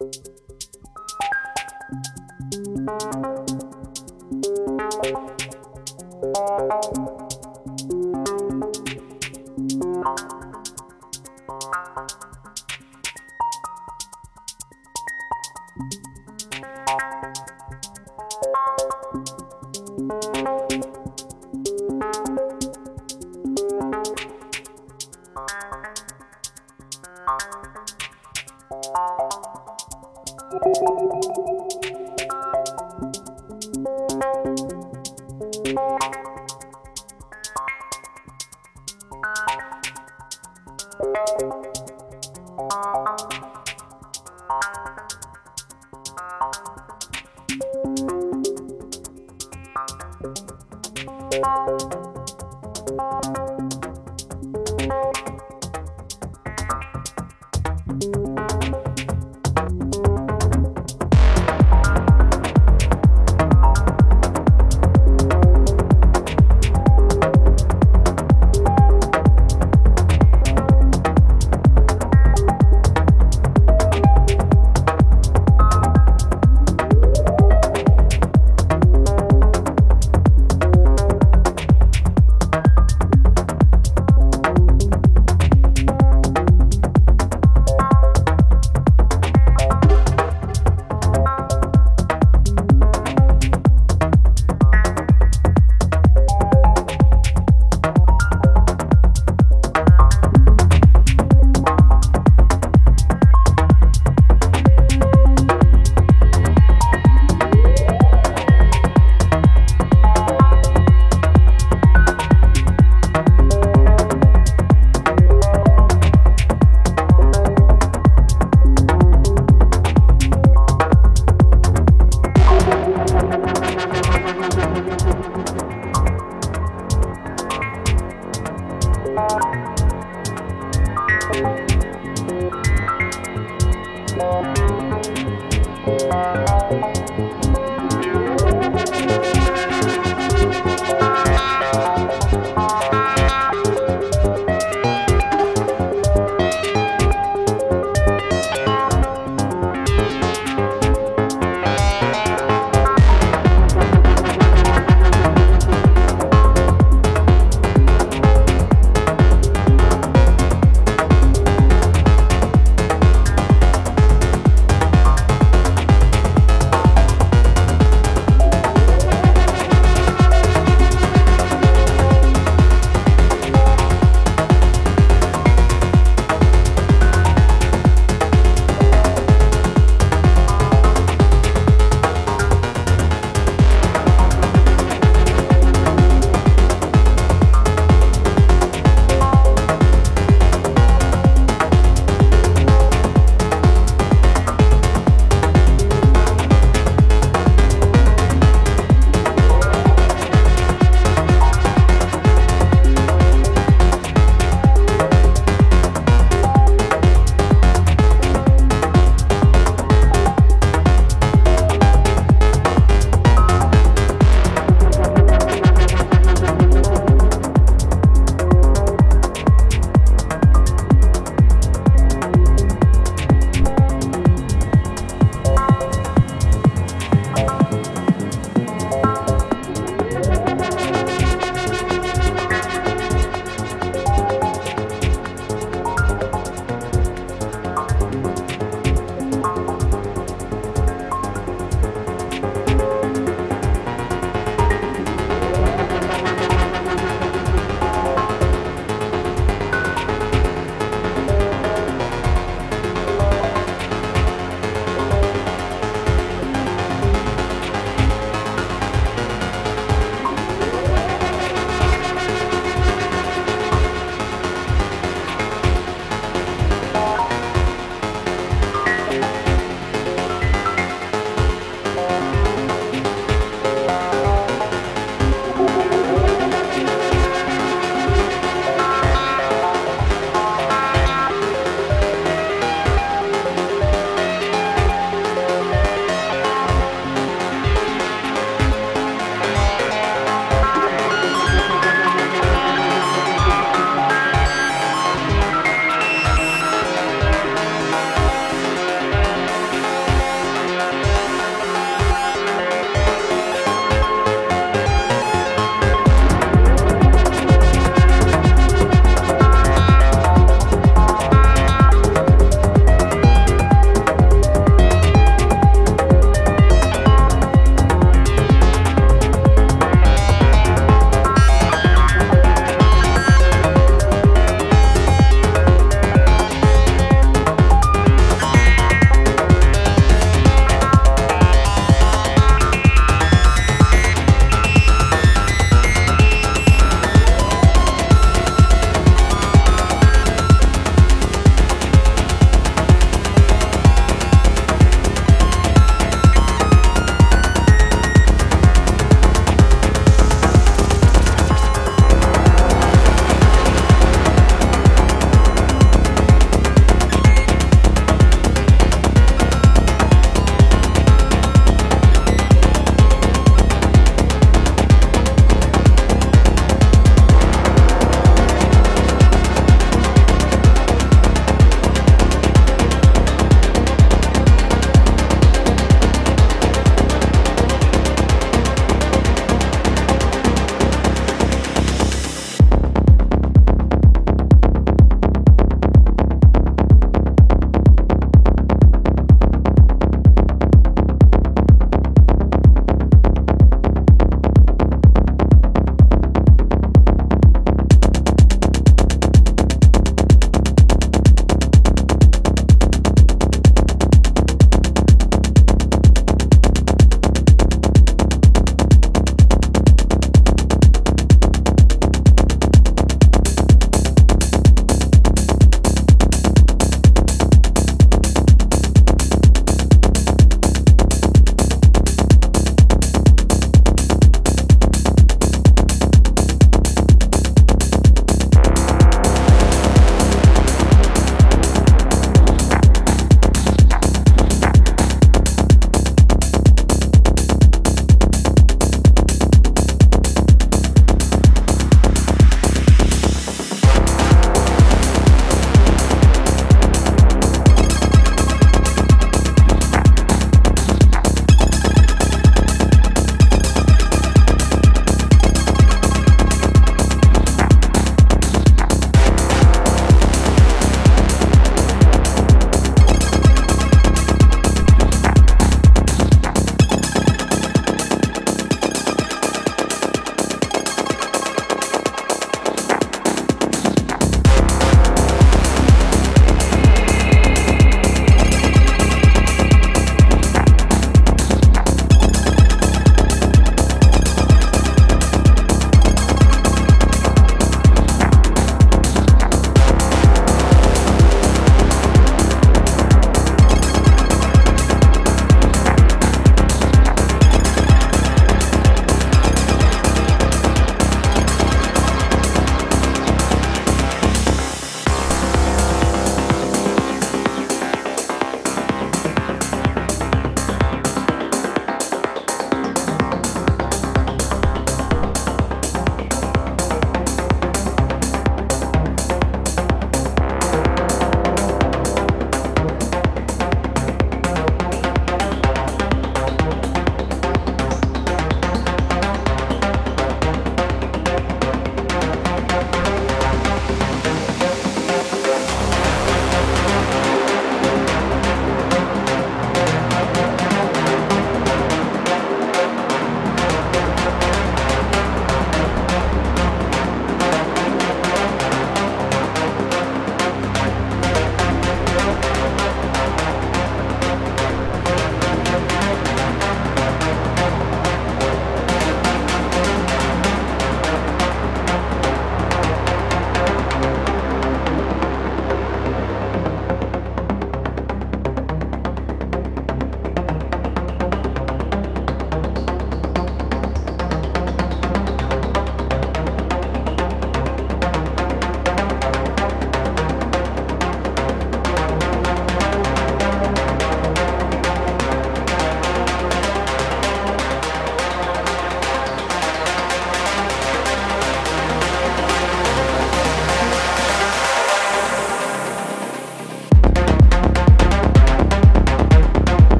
[0.00, 0.16] Thank
[3.14, 3.29] you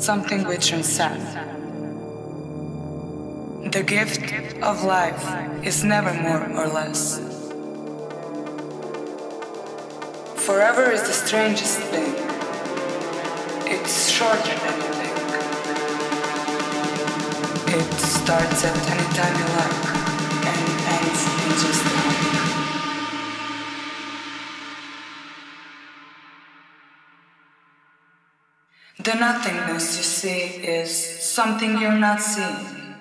[0.00, 1.20] transcend.
[3.72, 4.32] The gift
[4.62, 5.24] of life
[5.64, 7.18] is never more or less.
[10.36, 12.14] Forever is the strangest thing.
[13.66, 15.16] It's shorter than you think.
[17.76, 19.80] It starts at any time you like
[20.50, 20.62] and
[20.96, 22.19] ends in just a
[29.30, 30.42] nothingness you see
[30.78, 30.90] is
[31.22, 32.96] something you're not seeing.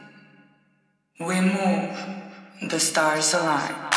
[1.20, 1.90] We move,
[2.70, 3.89] the stars align.